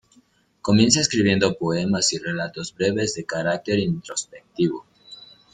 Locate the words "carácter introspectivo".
3.25-4.83